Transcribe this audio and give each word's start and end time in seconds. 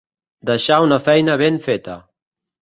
Deixar 0.49 0.79
una 0.85 0.99
feina 1.09 1.35
ben 1.43 1.61
feta. 1.69 1.99